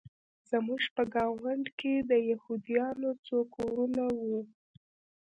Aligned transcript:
زموږ 0.49 0.83
په 0.95 1.03
ګاونډ 1.13 1.65
کې 1.79 1.93
د 2.09 2.11
یهودانو 2.29 3.09
څو 3.25 3.37
کورونه 3.55 4.03
وو 4.19 4.39